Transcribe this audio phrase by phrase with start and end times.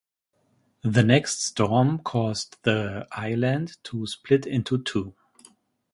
[0.81, 5.13] The next storm caused the island to split into two.